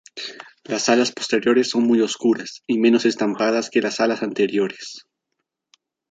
[0.63, 5.05] Las alas posteriores son muy oscuras y menos estampadas que las alas anteriores.